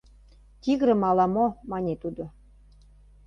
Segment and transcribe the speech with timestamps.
[0.61, 2.23] —Тигрым ала-мо,— мане тудо.